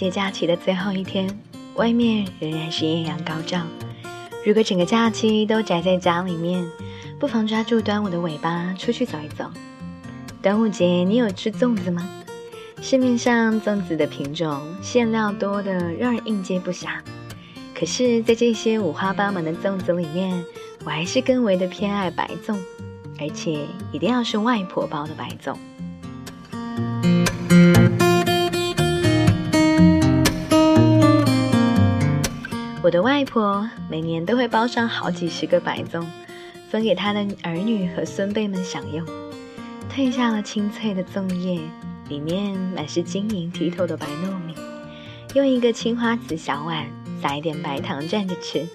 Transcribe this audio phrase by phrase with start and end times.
[0.00, 1.28] 节假期的最后一天，
[1.74, 3.60] 外面仍然是艳阳高照。
[4.46, 6.66] 如果整个假期都宅在家里面，
[7.18, 9.44] 不妨抓住端午的尾巴出去走一走。
[10.40, 12.08] 端午节你有吃粽子吗？
[12.80, 16.92] 市面上粽子的品种、馅料多的让人应接不暇。
[17.74, 20.42] 可是，在这些五花八门的粽子里面，
[20.82, 22.56] 我还是更为的偏爱白粽，
[23.18, 25.54] 而且一定要是外婆包的白粽。
[32.90, 36.04] 我的外婆每年都会包上好几十个白粽，
[36.68, 39.06] 分给她的儿女和孙辈们享用。
[39.88, 41.60] 褪下了清脆的粽叶，
[42.08, 44.56] 里面满是晶莹剔透的白糯米，
[45.34, 46.84] 用一个青花瓷小碗
[47.22, 48.66] 撒一点白糖蘸着吃。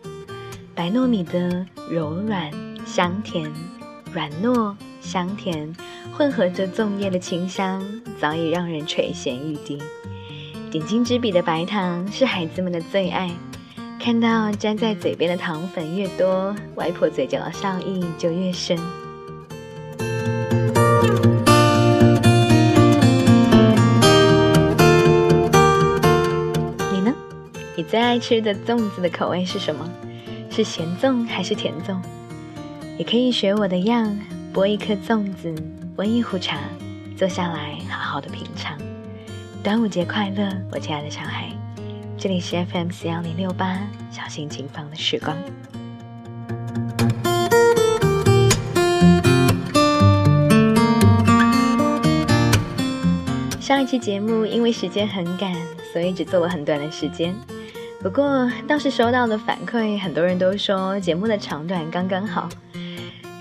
[0.74, 2.50] 白糯米的柔软
[2.86, 3.52] 香甜，
[4.14, 5.76] 软糯香甜，
[6.14, 7.84] 混合着粽叶的清香，
[8.18, 9.78] 早已让人垂涎欲滴。
[10.72, 13.30] 点睛之笔的白糖是孩子们的最爱。
[14.06, 18.78] 看到粘在嘴边的糖粉越多，外婆嘴角的笑意就越深。
[26.92, 27.12] 你呢？
[27.76, 29.90] 你最爱吃的粽子的口味是什么？
[30.52, 31.98] 是咸粽还是甜粽？
[33.00, 34.16] 也可以学我的样，
[34.54, 35.52] 剥一颗粽子，
[35.96, 36.60] 温一壶茶，
[37.18, 38.78] 坐下来好好的品尝。
[39.64, 41.50] 端午节快乐，我亲爱的小孩！
[42.26, 45.38] 这里是 FM 四幺零六八，小心情放的时光。
[53.62, 55.54] 上一期节目因为时间很赶，
[55.94, 57.36] 所以只做了很短的时间。
[58.02, 62.50] 不过倒是收到的反馈，很多人都说节目的长短刚刚好。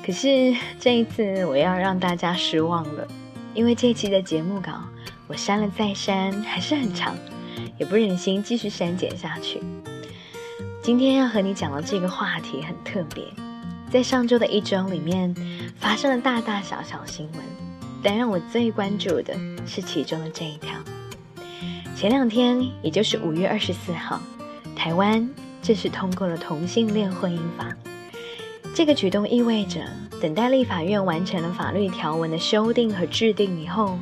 [0.04, 3.08] 可是这一次我要让大家失望了，
[3.54, 4.72] 因为这期的节目稿
[5.26, 7.16] 我删了再删，还是很长。
[7.78, 9.60] 也不忍心继续删减下去。
[10.82, 13.24] 今天要和你讲的这个话题很特别，
[13.90, 15.34] 在上周的一周里面
[15.78, 17.40] 发生了大大小小新闻，
[18.02, 19.34] 但让我最关注的
[19.66, 20.72] 是其中的这一条。
[21.96, 24.20] 前两天，也就是五月二十四号，
[24.76, 25.26] 台湾
[25.62, 27.74] 正式通过了同性恋婚姻法。
[28.74, 29.80] 这个举动意味着，
[30.20, 33.98] 等待立法院完成了法律条文的修订和制定以后。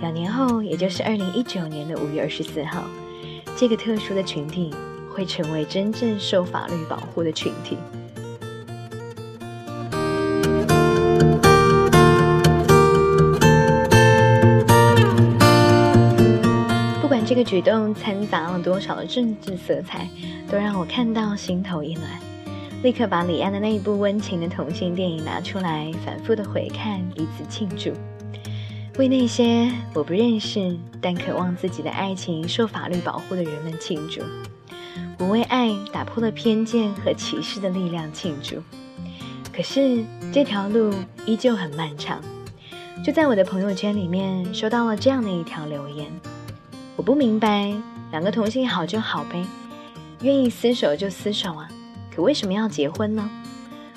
[0.00, 2.84] 两年后，也就是二零一九年的五月二十四号，
[3.54, 4.72] 这个特殊的群体
[5.14, 7.76] 会成为真正受法律保护的群体。
[17.02, 20.08] 不管这个举动掺杂了多少的政治色彩，
[20.50, 22.06] 都让我看到心头一暖，
[22.82, 27.92] 立刻把李安的那一部温情的同性电影拿出来，反复的回看，以此庆祝。
[29.00, 34.20] 为那些我不认识但渴望自己的爱情受法律保护的人们庆祝，
[35.18, 38.62] 我为爱打破了偏见和歧视的力量庆祝。
[39.56, 40.92] 可是这条路
[41.24, 42.20] 依旧很漫长。
[43.02, 46.06] 就在我的朋友圈里面收到了这样的一条留言：
[46.94, 47.72] 我不明白，
[48.10, 49.42] 两个同性好就好呗，
[50.20, 51.66] 愿意厮守就厮守啊，
[52.14, 53.30] 可为什么要结婚呢？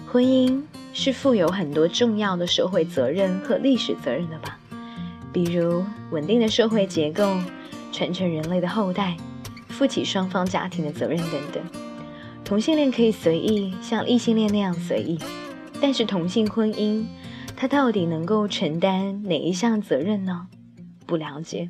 [0.09, 0.62] 婚姻
[0.94, 4.58] 是负有很多重要的社会责任和历史责任的吧？
[5.33, 7.35] 比如稳定的社会结构、
[7.91, 9.17] 传承人类的后代、
[9.67, 11.63] 负起双方家庭的责任等等。
[12.45, 15.17] 同性恋可以随意，像异性恋那样随意，
[15.81, 17.03] 但是同性婚姻，
[17.55, 20.47] 它到底能够承担哪一项责任呢？
[21.07, 21.69] 不了解。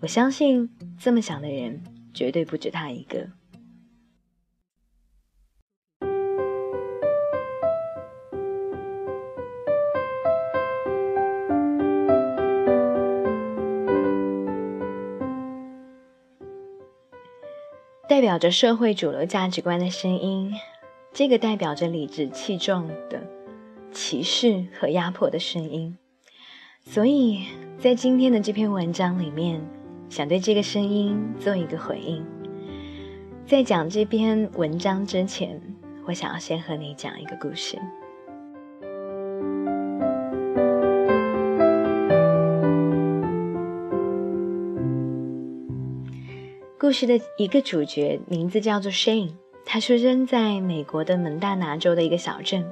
[0.00, 1.82] 我相信这么想的人
[2.12, 3.28] 绝对不止他一个。
[18.20, 20.52] 代表着社会主流价值观的声音，
[21.10, 23.26] 这个代表着理直气壮的
[23.92, 25.96] 歧视和压迫的声音。
[26.84, 27.46] 所以
[27.78, 29.66] 在今天的这篇文章里面，
[30.10, 32.22] 想对这个声音做一个回应。
[33.46, 35.58] 在讲这篇文章之前，
[36.04, 37.78] 我想要先和你讲一个故事。
[46.90, 49.34] 故事的一个主角名字叫做 Shane，
[49.64, 52.68] 他出生在美国的蒙大拿州的一个小镇。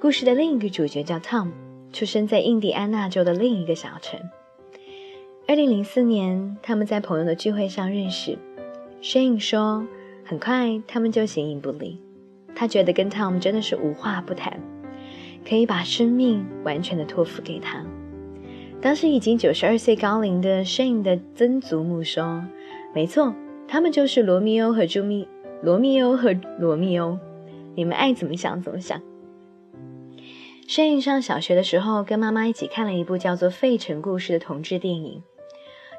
[0.00, 1.52] 故事的另一个主角叫 Tom，
[1.92, 4.18] 出生在印第安纳州的另一个小城。
[5.46, 8.36] 二零零四年，他们在朋友的聚会上认识。
[9.00, 9.86] Shane 说，
[10.24, 12.00] 很快他们就形影不离。
[12.56, 14.60] 他觉得跟 Tom 真的是无话不谈，
[15.48, 17.86] 可以把生命完全的托付给他。
[18.82, 22.42] 当时已经九十二岁高龄的 Shane 的曾祖母说。
[22.98, 23.32] 没错，
[23.68, 25.28] 他们就是罗密欧和朱密，
[25.62, 27.16] 罗密欧和罗密欧。
[27.76, 29.00] 你们爱怎么想怎么想。
[30.66, 35.22] Shane 上小学的时候，跟妈妈一起看了一部叫做《费城故事》的同志电影。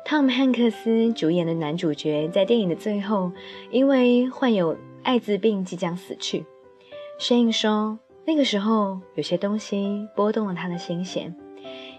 [0.04, 3.31] 汤姆汉克斯主演的男主角在电影的最后，
[3.72, 6.46] 因为患有艾滋病即将死去。
[7.18, 11.34] Shane 说，那个时候有些东西拨动了他的心弦，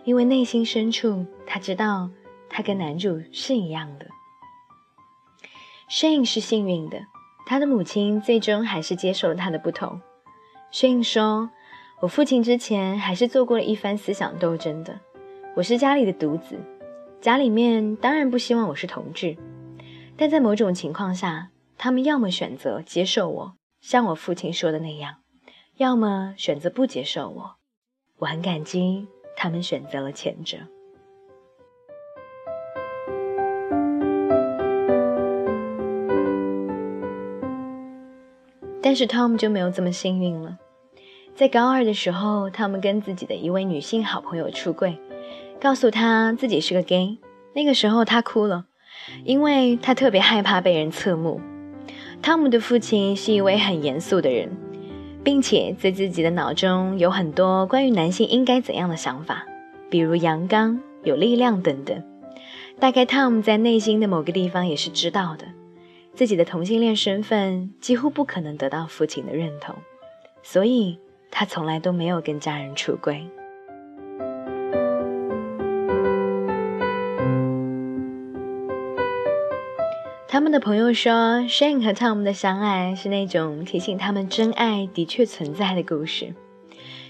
[0.04, 2.10] 因为内心深处他知道
[2.50, 4.04] 他跟男主是一样的。
[5.90, 7.00] Shane 是幸运的。
[7.46, 10.00] 他的母亲最终还是接受了他的不同。
[10.72, 11.50] Shane 说
[12.00, 15.00] ：“我父亲之前还是做过了一番思想斗争的。
[15.56, 16.60] 我是家里的独子，
[17.20, 19.36] 家里面当然不希望我是同志，
[20.16, 25.16] 但在某种情况下，他们要么选择接受我，像我父亲说的那样，
[25.78, 27.56] 要么选择不接受我。
[28.18, 30.58] 我很感激他们选择了前者。”
[38.90, 40.58] 但是 Tom 就没有这么幸运了。
[41.36, 44.98] 在高二的时候，，Tom 跟自己的一位女性好朋友出柜，
[45.60, 47.18] 告诉他自己是个 gay。
[47.54, 48.64] 那个时候他哭了，
[49.24, 51.40] 因为他特别害怕被人侧目。
[52.20, 54.50] 汤姆的父亲是一位很严肃的人，
[55.22, 59.46] 并且在自己的脑中有很多关于男性应该怎样的想法，
[59.88, 62.02] 比如阳刚、有力量等等。
[62.80, 65.44] 大概 Tom 在内心的某个地方也是知道的。
[66.14, 69.74] 自己的同性恋身份几乎不可能得到父亲的认同，
[70.42, 70.98] 所以
[71.30, 73.26] 他从来都没有跟家人出轨。
[80.28, 81.12] 他们的朋友说
[81.48, 86.34] ，Shane 和 Tom 的相爱是那种提醒他们真爱的确存在的故事。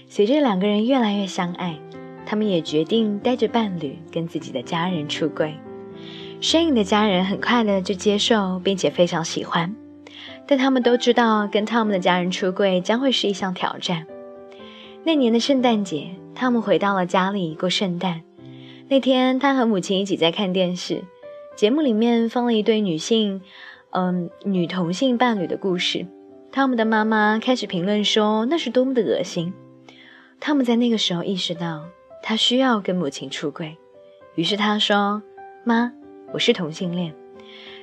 [0.07, 1.79] 随着两个人越来越相爱，
[2.25, 5.55] 他们也决定带着伴侣跟自己的家人出轨。
[6.41, 9.75] 身影的家人很快的就接受，并且非常喜欢，
[10.47, 14.07] 但他们都知道跟 Tom 的家人出柜将会是一项挑战。
[15.03, 18.23] 那年的圣诞节，他们回到了家里过圣诞。
[18.89, 21.03] 那天，他和母亲一起在看电视，
[21.55, 23.43] 节目里面放了一对女性，
[23.91, 26.07] 嗯，女同性伴侣的故事。
[26.51, 29.53] 汤姆的妈妈开始评论说那是多么的恶心。
[30.39, 31.85] 汤姆在那个时候意识到
[32.23, 33.77] 他需要跟母亲出柜，
[34.33, 35.21] 于是他说
[35.63, 35.93] ：“妈。”
[36.33, 37.13] 我是同性恋。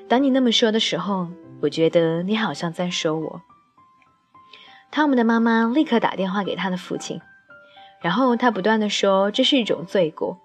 [0.08, 1.28] 当你那么说的时候，
[1.60, 3.42] 我觉得你好像在说我。
[4.90, 7.20] 汤姆的妈妈立刻打电话给他的父亲，
[8.00, 10.38] 然后他不断的说这是一种罪过，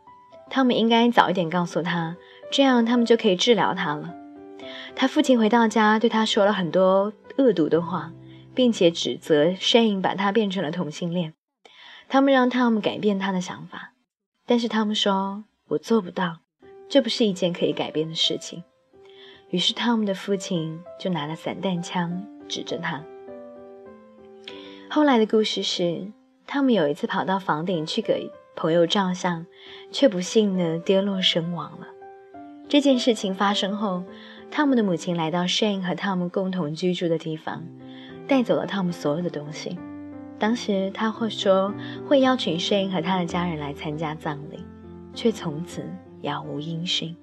[0.50, 2.18] 汤姆应该早一点告诉他，
[2.52, 4.14] 这样他们就可以治疗他了。
[4.96, 8.12] 他父亲回到家对他说了很多恶毒的话，
[8.54, 11.34] 并且指责 Shane 把他变成了同性恋。
[12.10, 13.94] 他们让汤姆改变他的想法，
[14.46, 16.40] 但是汤姆说：“我做不到。”
[16.94, 18.64] 这不是一件可以改变的事情。
[19.50, 23.04] 于是汤姆的父亲就拿了散弹枪指着他。
[24.92, 26.12] 后来的故事是，
[26.46, 29.48] 汤姆有一次跑到房顶去给朋友照相，
[29.90, 31.88] 却不幸的跌落身亡了。
[32.70, 34.04] 这件事情发生后，
[34.52, 37.64] 汤姆的母亲来到 Shane 和汤姆共同居住的地方，
[38.28, 39.80] 带走了汤姆所有的东西。
[40.38, 41.74] 当时他会说
[42.08, 44.64] 会邀请 Shane 和他的家人来参加葬礼，
[45.16, 45.84] 却从此。
[46.24, 47.16] 杳无音讯。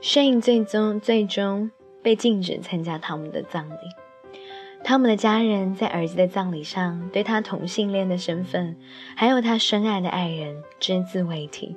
[0.00, 1.70] Shane 最终最终
[2.02, 3.74] 被禁止参加汤姆的葬礼。
[4.82, 8.76] 汤姆的家人在儿子的葬礼上对他同性恋的身份，
[9.14, 11.76] 还有他深爱的爱人只字未提。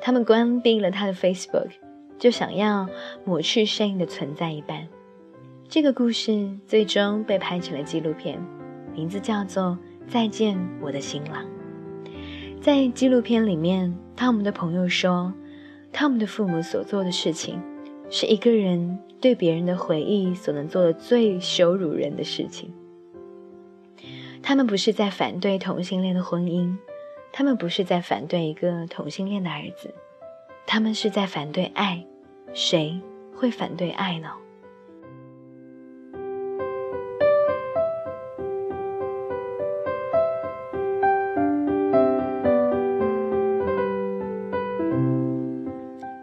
[0.00, 1.70] 他们关闭了他的 Facebook，
[2.18, 2.88] 就想要
[3.24, 4.88] 抹去 Shane 的存在一般。
[5.70, 8.44] 这个故事最终被拍成了纪录片，
[8.92, 9.78] 名字叫做
[10.10, 11.44] 《再见，我的新郎》。
[12.60, 15.32] 在纪录片里面，汤姆的朋友说，
[15.92, 17.62] 汤姆的父母所做的事情，
[18.10, 22.74] 是一个人对别人的回忆所能做的最羞辱人的事情。
[24.42, 26.76] 他们不是在反对同性恋的婚姻，
[27.32, 29.94] 他们不是在反对一个同性恋的儿子，
[30.66, 32.04] 他们是在反对爱。
[32.52, 33.00] 谁
[33.32, 34.30] 会反对爱呢？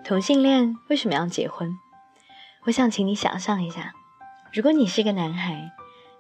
[0.08, 1.78] 同性恋为什么要结婚？
[2.64, 3.94] 我想请你想象一下，
[4.54, 5.70] 如果你是个男孩，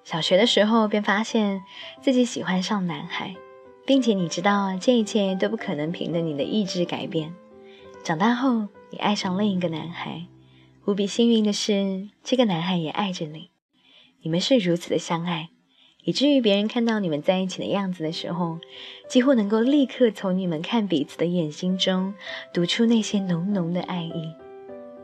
[0.03, 1.63] 小学的时候便发现
[2.01, 3.38] 自己喜欢上男孩，
[3.86, 7.34] 并且你知道这一切都不可能凭着你的意志改变。
[8.03, 10.25] 长大后，你爱上另一个男孩，
[10.84, 13.51] 无比幸运的是，这个男孩也爱着你，
[14.22, 15.48] 你们是如此的相爱，
[16.07, 18.59] 以至于别人看到你们在一起的样子的时候，
[19.09, 22.13] 几乎能够立刻从你们看彼此的眼睛中
[22.53, 24.33] 读出那些浓浓的爱意。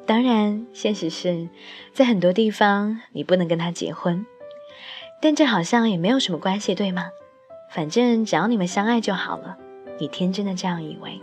[0.06, 1.50] 当然，现实是
[1.92, 4.26] 在很多地方你不能跟他结婚，
[5.22, 7.10] 但这好像也没有什么关系，对吗？
[7.70, 9.58] 反正只要你们相爱就好了。
[10.00, 11.20] 你天真的这样以为，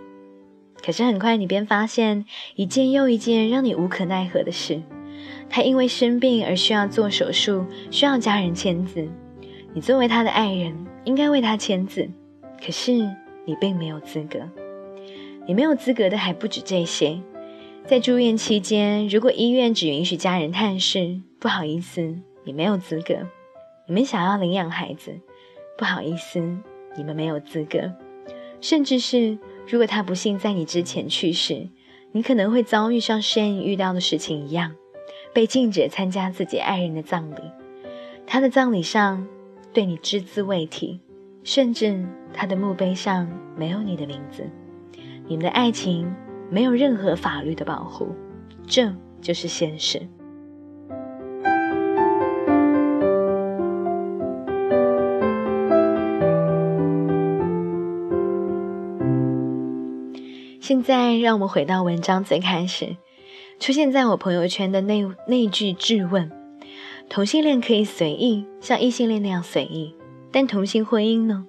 [0.84, 4.82] 可是很快你便发现一件又一件让你无可奈何的事。
[5.48, 9.08] 他因为生病而需要做手术，需要家人签字。
[9.72, 10.74] 你作为他的爱人，
[11.04, 12.10] 应该为他签字，
[12.60, 12.92] 可是
[13.44, 14.40] 你并没有资格。
[15.46, 17.20] 你没有资格的还不止这些，
[17.86, 23.14] 在住院期间，如果医院只允许家人探视，不好意思，你没有资格。
[23.86, 25.12] 你们想要领养孩子，
[25.78, 26.40] 不好意思，
[26.96, 27.92] 你们没有资格。
[28.60, 31.68] 甚至是如果他不幸在你之前去世，
[32.10, 34.74] 你可能会遭遇像 Shane 遇到的事情一样，
[35.32, 37.36] 被禁止参加自己爱人的葬礼。
[38.26, 39.28] 他的葬礼上。
[39.72, 41.00] 对你只字未提，
[41.44, 44.44] 甚至他的墓碑上没有你的名字，
[45.26, 46.12] 你们的爱情
[46.50, 48.08] 没有任何法律的保护，
[48.66, 50.02] 这就是现实。
[60.60, 62.96] 现在，让我们回到文章最开始，
[63.60, 66.39] 出现在我朋友圈的那那句质问。
[67.10, 69.96] 同性恋可以随意像异性恋那样随意，
[70.30, 71.44] 但同性婚姻呢？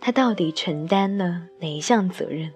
[0.00, 2.52] 它到底承担了哪一项责任？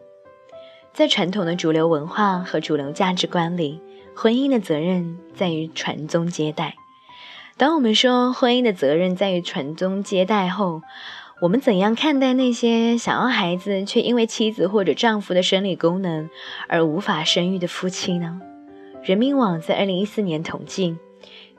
[0.93, 3.81] 在传统的主流文化和主流价值观里，
[4.15, 6.77] 婚姻的责任在于传宗接代。
[7.57, 10.83] 当我们说婚姻的责任在于传宗接代后，
[11.41, 16.29] 我们怎样看待那些想要孩子却因为妻子或者丈夫的生理功能
[16.69, 18.43] 而无法生育的夫妻呢？
[19.03, 20.99] 人民网在二零一四年统计。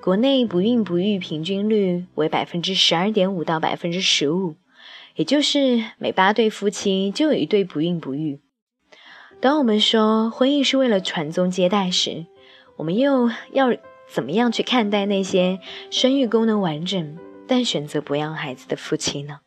[0.04, 4.56] 国内不孕不育平均率为百分之十二点五到百分之十五，
[5.16, 8.42] 也就是每八对夫妻就有一对不孕不育。
[9.40, 12.26] 当我们说婚姻是为了传宗接代时，
[12.76, 13.74] 我们又要
[14.10, 17.18] 怎么样去看待那些生育功能完整
[17.48, 19.40] 但选择不要孩子的夫妻呢？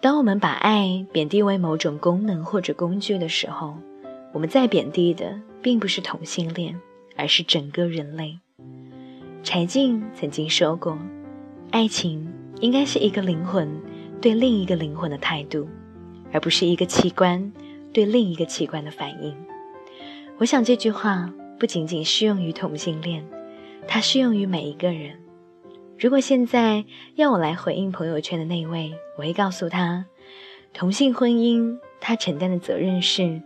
[0.00, 3.76] 当我们把爱贬低为某种功能或者工具的时候，
[4.32, 6.80] 我们在贬低的并不是同性恋。
[7.16, 8.38] 而是整个人类。
[9.42, 10.98] 柴静曾经说过
[11.70, 13.80] ：“爱情应该是一个灵魂
[14.20, 15.68] 对另一个灵魂的态度，
[16.32, 17.52] 而不是一个器官
[17.92, 19.34] 对另一个器官的反应。”
[20.38, 23.24] 我想这句话不仅仅适用于同性恋，
[23.88, 25.18] 它适用于每一个人。
[25.98, 30.04] 如果现在要我来回应朋友圈的那位，我会告诉他：
[30.74, 33.40] 同性婚姻，他承担的责任是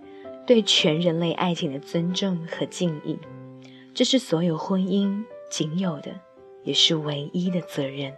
[0.47, 3.17] 对全人类爱情的尊重和敬意。
[3.93, 6.11] 这是所有婚姻仅有的，
[6.63, 8.13] 也是唯一的责任。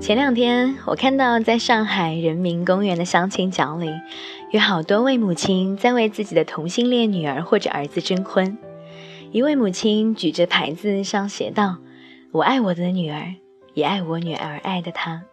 [0.00, 3.90] 前两天，我看到在上海人民公园的相亲角里，
[4.50, 8.56] 有好多位母亲在为自己的同性恋女儿或者儿子征婚。
[9.32, 11.78] 一位母亲举着牌子，上写道
[12.32, 13.34] ：“我爱我的女儿。”
[13.74, 15.24] 也爱我女儿爱的他。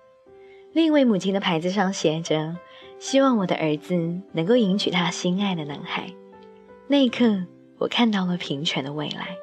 [0.74, 2.56] 另一位母亲的牌子上写着
[3.00, 6.14] ：“希望我的儿子能够迎娶他心爱的男孩。”
[6.88, 7.44] 那一刻，
[7.80, 9.36] 我看到了平权的未来。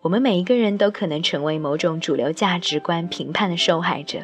[0.00, 4.20] 我们每一个人都可能成为某种主流价值观评判的受害者。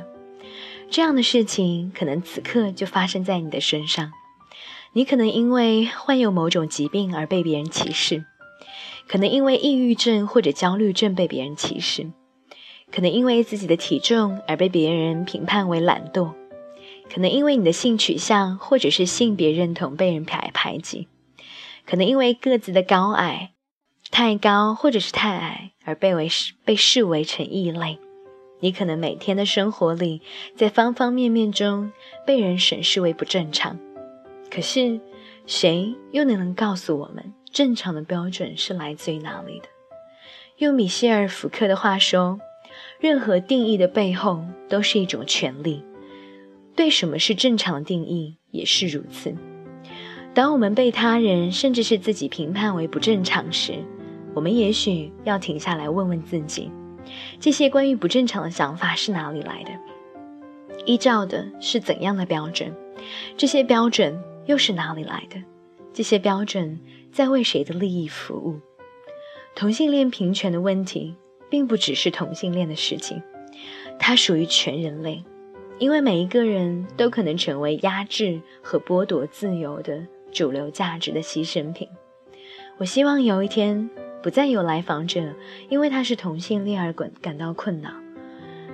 [0.89, 4.13] 这样的事情可能此刻就发生在你的身上。
[4.93, 8.25] 你可能因为患有某种疾病而被别人歧视，
[9.09, 12.13] 可能因为抑郁症或者焦虑症被别人歧视。
[12.95, 16.33] 可能因为自己的体重而被别人评判为懒惰，
[17.13, 21.09] 可能因为你的性取向或者是性别认同被人排排挤，
[21.85, 23.51] 可能因为个子的高矮，
[24.13, 26.29] 太高或者是太矮而被为
[26.65, 27.99] 被视为成异类。
[28.61, 30.23] 你可能每天的生活里，
[30.55, 31.91] 在方方面面中
[32.25, 33.77] 被人审视为不正常。
[34.49, 35.01] 可是，
[35.49, 39.67] 谁又能能告诉我们正常的标准是来自于哪里的？
[40.59, 42.39] 用米歇尔·福克的话说。
[43.01, 45.83] 任何定义的背后都是一种权利，
[46.75, 49.35] 对什么是正常的定义也是如此。
[50.33, 53.75] 当我们被他人甚至是自己评判为不正常时，
[54.35, 56.71] 我们也许要停下来问问自己：
[57.39, 59.71] 这些关于不正常的想法是哪里来的？
[60.87, 62.75] 依照的是怎样的标准？
[63.37, 65.41] 这些标准又是哪里来的？
[65.93, 66.81] 这些标准
[67.13, 68.59] 在为谁的利益服务？
[69.55, 71.15] 同性恋平权的问题。
[71.55, 73.23] 并不只是同性恋的事情，
[73.97, 75.23] 它属于全人类。
[75.79, 81.89] 因为每一个人都可能成为压制和剥夺自由的主流价值的牺牲品。
[82.77, 83.89] 我希望有一天，
[84.21, 85.33] 不再有来访者
[85.69, 87.91] 因为他是同性恋而感感到困扰，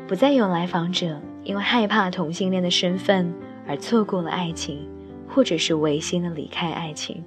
[0.08, 3.30] 不再有来访者因为害怕同性恋的身份
[3.68, 4.88] 而错过了爱情，
[5.28, 7.22] 或者是违心的离开爱情，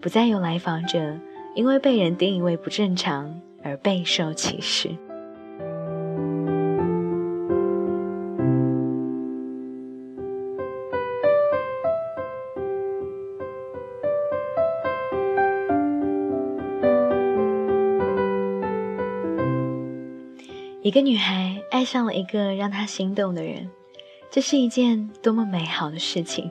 [0.00, 1.18] 不再有来访者
[1.54, 4.90] 因为被人定义为不正常而备受歧视。
[20.82, 23.70] 一个女孩爱上了一个让她心动的人，
[24.28, 26.50] 这是一件多么美好的事情！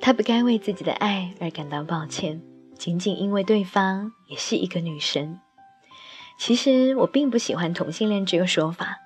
[0.00, 2.40] 她不该为自己的爱而感到抱歉，
[2.78, 5.40] 仅仅因为对方也是一个女神。
[6.40, 8.96] 其实我并不喜欢同性恋这个说法，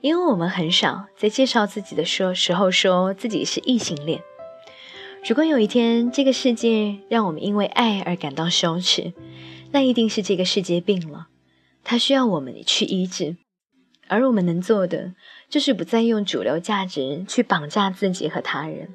[0.00, 4.22] 因为我们很少在介绍自己的说时候说自己是异性恋。
[5.28, 9.12] 如果有一天这个世界让我们因为爱而感到羞耻，
[9.72, 11.26] 那一定是这个世界病了，
[11.82, 13.36] 它需要我们去医治。
[14.06, 15.14] 而我们能做的，
[15.48, 18.90] 就是不再用主流价值去绑架自己和他人，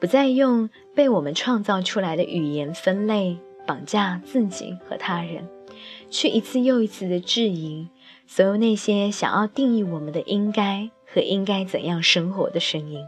[0.00, 5.46] 不再用被我们创造出来的语言分类绑架自己和他人，
[6.10, 7.88] 去一次又一次的质疑
[8.26, 13.00] 所有那些想要定义我们的应该和应该怎样生活的声音。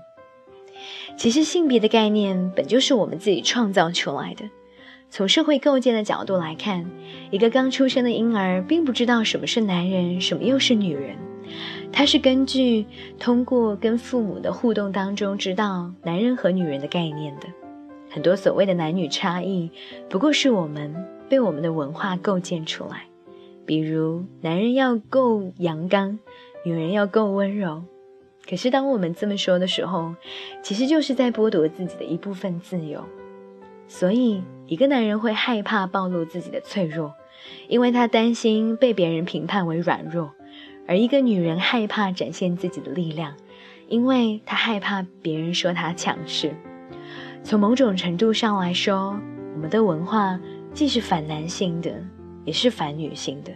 [1.16, 4.44] 其实，性别的概念本就是我们自己创造出来的。
[5.10, 6.88] 从社会构建的角度来看，
[7.30, 11.16] 一个刚出生的婴儿并不知道什么是男人，什么又是女人。
[11.92, 12.86] 他是根据
[13.18, 17.48] 通过跟父母的互动当中知道男人和女人的概念的，
[18.08, 19.68] 很多所谓的男女差异，
[20.08, 20.94] 不过是我们
[21.30, 23.04] 被我们的文化构建出来。
[23.64, 26.18] 比如，男人要够阳刚，
[26.64, 27.84] 女人要够温柔。
[28.48, 30.14] 可是，当我们这么说的时候，
[30.62, 33.04] 其实就是在剥夺自己的一部分自由。
[33.86, 37.14] 所以，一个男人会害怕暴露自己的脆弱，
[37.68, 40.32] 因为他担心被别人评判为软弱。
[40.88, 43.34] 而一个女人害怕展现自己的力量，
[43.86, 46.52] 因为她害怕别人说她强势。
[47.44, 49.16] 从某种程度上来说，
[49.54, 50.40] 我们的文化
[50.72, 51.92] 既是反男性的，
[52.44, 53.52] 也是反女性的。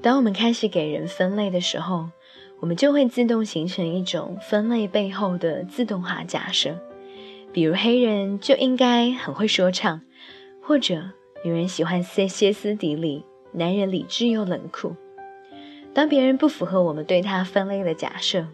[0.00, 2.06] 当我们开始给人分类的时候，
[2.60, 6.78] 我们就会自动形成一种分类背后的自动化假设，
[7.52, 10.00] 比如黑人就应该很会说唱，
[10.62, 11.10] 或者
[11.44, 14.94] 女人喜欢歇歇斯底里，男人理智又冷酷。
[15.98, 18.46] 当别人不符合我们对他分类的假设，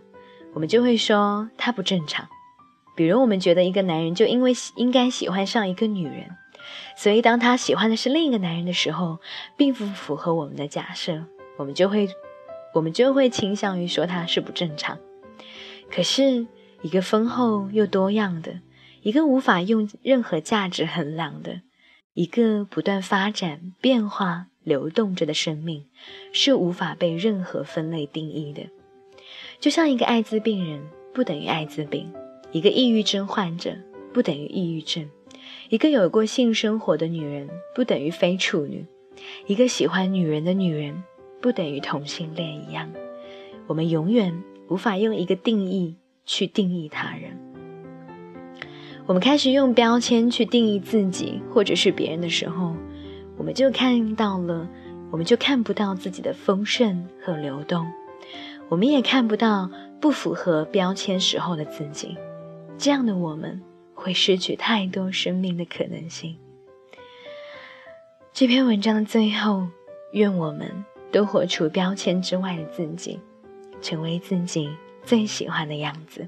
[0.54, 2.26] 我们就会说他不正常。
[2.96, 6.30] 比如我们觉得一个男人就因为应该喜欢上一个女人，
[6.96, 9.18] 所以当他喜欢的是另一个男人的时候，
[9.58, 11.22] 并不符合我们的假设，
[11.58, 12.08] 我们就会。
[12.72, 14.98] 我们就会倾向于说他是不正常。
[15.90, 16.46] 可是，
[16.80, 18.60] 一个丰厚又多样的，
[19.02, 21.60] 一个无法用任何价值衡量的，
[22.14, 25.84] 一个不断发展、变化、流动着的生命，
[26.32, 28.62] 是无法被任何分类定义的。
[29.60, 32.12] 就像一个艾滋病人不等于艾滋病，
[32.50, 33.76] 一个抑郁症患者
[34.12, 35.08] 不等于抑郁症，
[35.68, 38.84] 一个有过性生活的女人不等于非处女，
[39.46, 41.04] 一个喜欢女人的女人。
[41.40, 42.90] 不等于同性恋一样，
[43.66, 47.38] 我们永远无法用一个定义去定义他人。
[49.04, 52.74] 我们开始用标签去定义自己或者是别人的时候，
[53.44, 54.66] 我们就看到了，
[55.10, 57.86] 我们就看不到自己的丰盛和流动，
[58.70, 62.16] 我们也看不到不符合标签时候的自己。
[62.78, 63.60] 这样的我们
[63.92, 66.38] 会失去太多生命的可能性。
[68.32, 69.68] 这篇文章的最后，
[70.12, 70.82] 愿我们。
[71.12, 73.20] 都活出标签之外的自己，
[73.80, 74.68] 成为自己
[75.04, 76.26] 最喜欢的样子。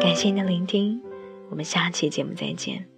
[0.00, 0.98] 感谢你的聆听，
[1.50, 2.97] 我们下期节目再见。